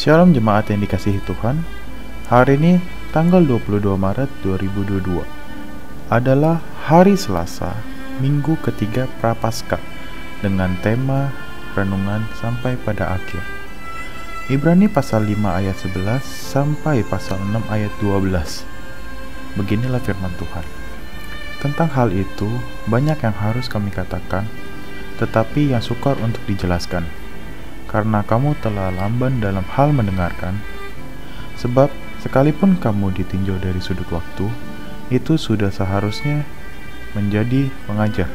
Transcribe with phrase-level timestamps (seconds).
[0.00, 1.60] Shalom jemaat yang dikasihi Tuhan.
[2.32, 2.80] Hari ini
[3.12, 4.96] tanggal 22 Maret 2022
[6.08, 7.76] adalah hari Selasa,
[8.16, 9.76] minggu ketiga Prapaskah
[10.40, 11.28] dengan tema
[11.76, 13.44] renungan sampai pada akhir.
[14.48, 18.64] Ibrani pasal 5 ayat 11 sampai pasal 6 ayat 12.
[19.60, 20.64] Beginilah firman Tuhan.
[21.60, 22.48] Tentang hal itu,
[22.88, 24.48] banyak yang harus kami katakan,
[25.20, 27.19] tetapi yang sukar untuk dijelaskan
[27.90, 30.62] karena kamu telah lamban dalam hal mendengarkan.
[31.58, 31.90] Sebab
[32.22, 34.46] sekalipun kamu ditinjau dari sudut waktu,
[35.10, 36.46] itu sudah seharusnya
[37.18, 38.30] menjadi pengajar.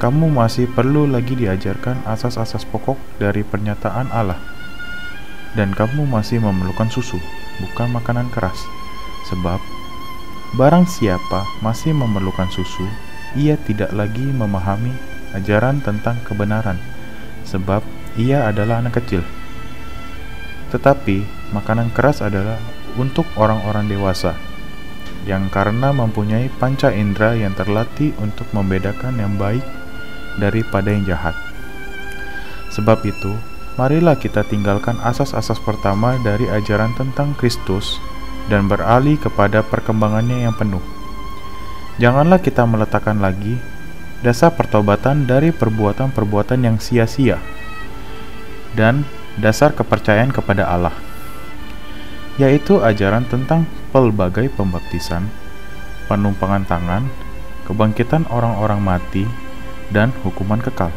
[0.00, 4.40] Kamu masih perlu lagi diajarkan asas-asas pokok dari pernyataan Allah.
[5.52, 7.20] Dan kamu masih memerlukan susu,
[7.60, 8.56] bukan makanan keras.
[9.28, 9.60] Sebab
[10.56, 12.86] barang siapa masih memerlukan susu,
[13.36, 14.94] ia tidak lagi memahami
[15.36, 16.80] ajaran tentang kebenaran.
[17.44, 17.82] Sebab
[18.16, 19.20] ia adalah anak kecil.
[20.72, 22.56] Tetapi makanan keras adalah
[22.96, 24.36] untuk orang-orang dewasa
[25.28, 29.64] yang karena mempunyai panca indera yang terlatih untuk membedakan yang baik
[30.40, 31.34] daripada yang jahat.
[32.72, 33.32] Sebab itu,
[33.76, 37.98] marilah kita tinggalkan asas-asas pertama dari ajaran tentang Kristus
[38.48, 40.80] dan beralih kepada perkembangannya yang penuh.
[41.98, 43.58] Janganlah kita meletakkan lagi
[44.22, 47.38] dasar pertobatan dari perbuatan-perbuatan yang sia-sia
[48.74, 49.06] dan
[49.38, 50.96] dasar kepercayaan kepada Allah,
[52.36, 55.30] yaitu ajaran tentang pelbagai pembaptisan,
[56.10, 57.02] penumpangan tangan,
[57.64, 59.24] kebangkitan orang-orang mati,
[59.94, 60.92] dan hukuman kekal.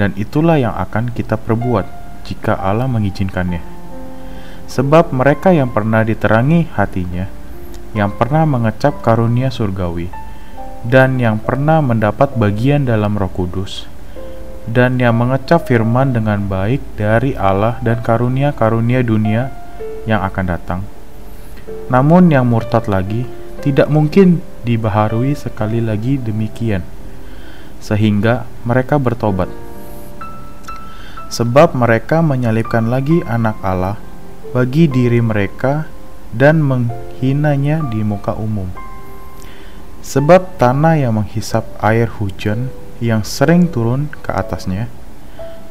[0.00, 1.84] Dan itulah yang akan kita perbuat
[2.24, 3.60] jika Allah mengizinkannya.
[4.70, 7.28] Sebab mereka yang pernah diterangi hatinya,
[7.92, 10.08] yang pernah mengecap karunia surgawi,
[10.82, 13.84] dan yang pernah mendapat bagian dalam Roh Kudus,
[14.68, 19.50] dan yang mengecap firman dengan baik dari Allah dan karunia-karunia dunia
[20.06, 20.80] yang akan datang.
[21.90, 23.26] Namun yang murtad lagi
[23.62, 26.82] tidak mungkin dibaharui sekali lagi demikian,
[27.82, 29.50] sehingga mereka bertobat.
[31.32, 33.96] Sebab mereka menyalibkan lagi anak Allah
[34.52, 35.88] bagi diri mereka
[36.28, 38.68] dan menghinanya di muka umum.
[40.02, 42.68] Sebab tanah yang menghisap air hujan
[43.02, 44.86] yang sering turun ke atasnya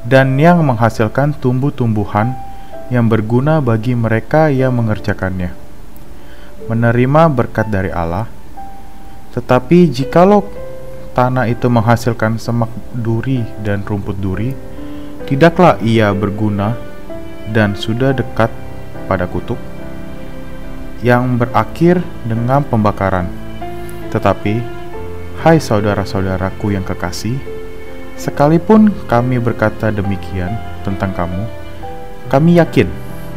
[0.04, 2.36] dan yang menghasilkan tumbuh-tumbuhan
[2.92, 5.56] yang berguna bagi mereka yang mengerjakannya.
[6.68, 8.28] Menerima berkat dari Allah,
[9.32, 10.44] tetapi jikalau
[11.16, 14.52] tanah itu menghasilkan semak duri dan rumput duri,
[15.24, 16.76] tidaklah ia berguna
[17.56, 18.52] dan sudah dekat
[19.08, 19.58] pada kutub
[21.02, 23.26] yang berakhir dengan pembakaran.
[24.14, 24.81] Tetapi
[25.42, 27.34] Hai saudara-saudaraku yang kekasih,
[28.14, 30.54] sekalipun kami berkata demikian
[30.86, 31.50] tentang kamu,
[32.30, 32.86] kami yakin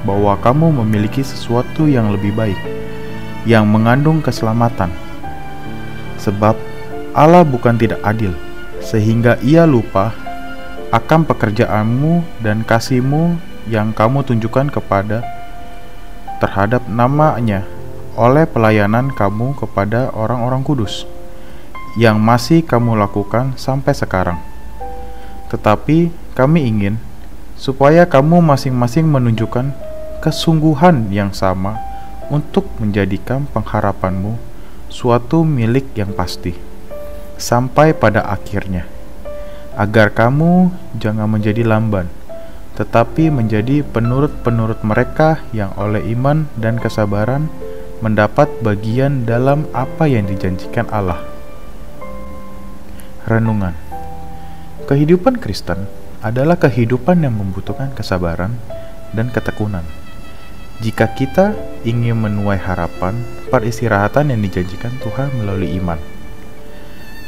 [0.05, 2.61] bahwa kamu memiliki sesuatu yang lebih baik,
[3.49, 4.93] yang mengandung keselamatan.
[6.21, 6.53] Sebab
[7.17, 8.37] Allah bukan tidak adil,
[8.85, 10.13] sehingga Ia lupa
[10.93, 13.41] akan pekerjaanmu dan kasihmu
[13.73, 15.25] yang kamu tunjukkan kepada
[16.37, 17.65] terhadap namanya
[18.13, 21.09] oleh pelayanan kamu kepada orang-orang kudus
[21.95, 24.39] yang masih kamu lakukan sampai sekarang.
[25.51, 26.95] Tetapi kami ingin
[27.55, 29.71] supaya kamu masing-masing menunjukkan
[30.19, 31.79] kesungguhan yang sama
[32.33, 34.35] untuk menjadikan pengharapanmu
[34.91, 36.57] suatu milik yang pasti
[37.37, 38.87] sampai pada akhirnya,
[39.75, 42.07] agar kamu jangan menjadi lamban,
[42.79, 47.51] tetapi menjadi penurut-penurut mereka yang oleh iman dan kesabaran
[48.03, 51.34] mendapat bagian dalam apa yang dijanjikan Allah.
[53.25, 53.73] Renungan
[54.85, 55.89] Kehidupan Kristen
[56.21, 58.53] adalah kehidupan yang membutuhkan kesabaran
[59.17, 59.81] dan ketekunan.
[60.85, 61.57] Jika kita
[61.89, 63.17] ingin menuai harapan
[63.49, 65.97] peristirahatan yang dijanjikan Tuhan melalui iman.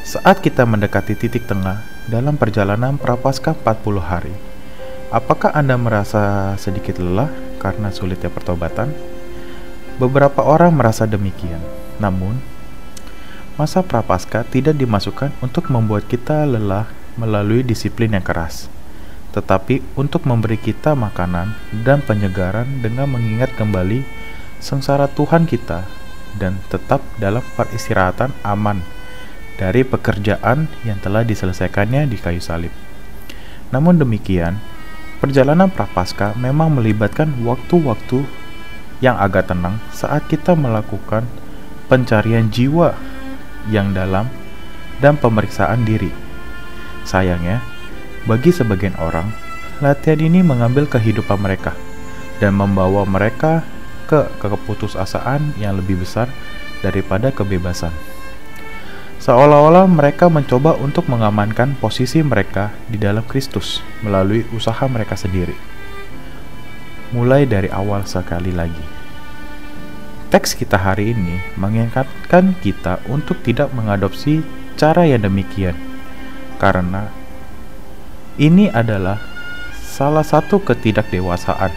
[0.05, 1.81] Saat kita mendekati titik tengah
[2.13, 4.37] dalam perjalanan prapaskah 40 hari,
[5.09, 8.93] apakah Anda merasa sedikit lelah karena sulitnya pertobatan?
[9.97, 11.65] Beberapa orang merasa demikian.
[11.97, 12.56] Namun,
[13.57, 18.69] Masa prapaskah tidak dimasukkan untuk membuat kita lelah melalui disiplin yang keras,
[19.33, 24.05] tetapi untuk memberi kita makanan dan penyegaran dengan mengingat kembali
[24.61, 25.89] sengsara Tuhan kita
[26.37, 28.85] dan tetap dalam peristirahatan aman
[29.57, 32.73] dari pekerjaan yang telah diselesaikannya di kayu salib.
[33.73, 34.61] Namun demikian,
[35.25, 38.21] perjalanan prapaskah memang melibatkan waktu-waktu
[39.01, 41.25] yang agak tenang saat kita melakukan
[41.89, 43.16] pencarian jiwa
[43.71, 44.29] yang dalam,
[44.99, 46.11] dan pemeriksaan diri.
[47.07, 47.63] Sayangnya,
[48.27, 49.31] bagi sebagian orang,
[49.79, 51.77] latihan ini mengambil kehidupan mereka,
[52.43, 53.63] dan membawa mereka
[54.07, 56.31] ke keputusasaan yang lebih besar
[56.81, 57.91] daripada kebebasan.
[59.17, 65.57] Seolah-olah mereka mencoba untuk mengamankan posisi mereka di dalam Kristus melalui usaha mereka sendiri.
[67.11, 68.96] Mulai dari awal sekali lagi.
[70.37, 74.45] Teks kita hari ini mengingatkan kita untuk tidak mengadopsi
[74.77, 75.73] cara yang demikian,
[76.61, 77.09] karena
[78.37, 79.17] ini adalah
[79.81, 81.73] salah satu ketidakdewasaan.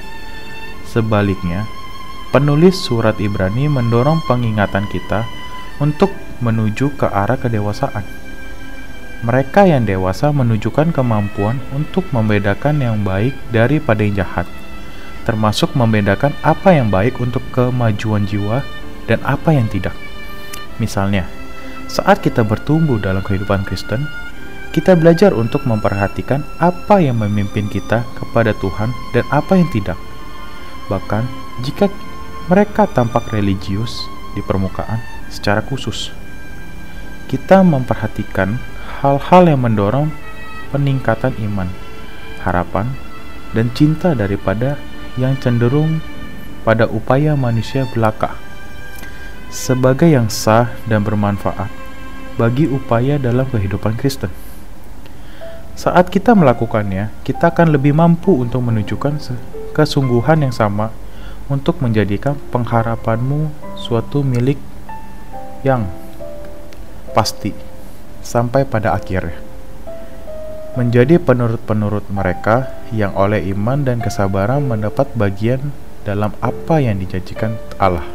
[0.83, 1.71] Sebaliknya,
[2.35, 5.23] penulis surat Ibrani mendorong pengingatan kita
[5.79, 6.11] untuk
[6.43, 8.03] menuju ke arah kedewasaan.
[9.23, 14.51] Mereka yang dewasa menunjukkan kemampuan untuk membedakan yang baik daripada yang jahat,
[15.27, 18.63] termasuk membedakan apa yang baik untuk kemajuan jiwa
[19.07, 19.93] dan apa yang tidak.
[20.77, 21.27] Misalnya,
[21.89, 24.05] saat kita bertumbuh dalam kehidupan Kristen,
[24.69, 29.97] kita belajar untuk memperhatikan apa yang memimpin kita kepada Tuhan dan apa yang tidak.
[30.87, 31.25] Bahkan,
[31.65, 31.89] jika
[32.47, 33.93] mereka tampak religius
[34.37, 36.13] di permukaan secara khusus
[37.29, 38.57] kita memperhatikan
[38.99, 40.09] hal-hal yang mendorong
[40.73, 41.69] peningkatan iman,
[42.41, 42.89] harapan,
[43.53, 44.81] dan cinta daripada
[45.19, 45.99] yang cenderung
[46.63, 48.39] pada upaya manusia belaka
[49.51, 51.67] sebagai yang sah dan bermanfaat
[52.39, 54.31] bagi upaya dalam kehidupan Kristen.
[55.75, 59.19] Saat kita melakukannya, kita akan lebih mampu untuk menunjukkan
[59.75, 60.93] kesungguhan yang sama
[61.49, 64.59] untuk menjadikan pengharapanmu suatu milik
[65.65, 65.89] yang
[67.11, 67.51] pasti
[68.21, 69.35] sampai pada akhirnya.
[70.77, 75.73] Menjadi penurut-penurut mereka yang oleh iman dan kesabaran mendapat bagian
[76.07, 78.05] dalam apa yang dijanjikan Allah.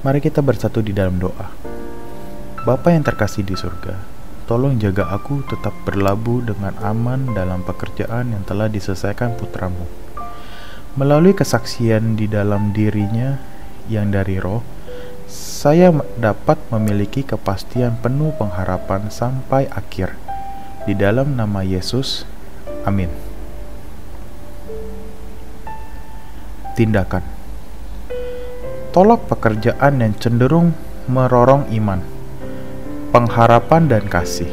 [0.00, 1.52] Mari kita bersatu di dalam doa.
[2.64, 4.00] Bapa yang terkasih di surga,
[4.48, 9.84] tolong jaga aku tetap berlabuh dengan aman dalam pekerjaan yang telah diselesaikan putramu.
[10.96, 13.38] Melalui kesaksian di dalam dirinya
[13.92, 14.64] yang dari roh,
[15.30, 20.29] saya dapat memiliki kepastian penuh pengharapan sampai akhir.
[20.88, 22.24] Di dalam nama Yesus,
[22.88, 23.12] amin.
[26.72, 27.40] Tindakan
[28.90, 30.74] Tolak pekerjaan yang cenderung
[31.06, 32.02] merorong iman,
[33.14, 34.50] pengharapan, dan kasih.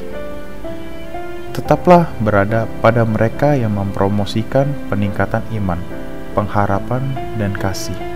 [1.57, 5.81] Tetaplah berada pada mereka yang mempromosikan peningkatan iman,
[6.37, 8.06] pengharapan, dan kasih.